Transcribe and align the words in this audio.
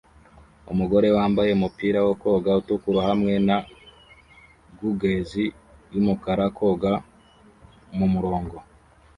Umugore 0.71 1.07
wambaye 1.17 1.49
umupira 1.53 1.99
wo 2.05 2.13
koga 2.21 2.51
utukura 2.61 2.99
hamwe 3.09 3.33
na 3.47 3.57
gogles 4.77 5.31
yumukara 5.93 6.45
koga 6.57 6.91
mu 7.97 8.07
murongo 8.13 8.55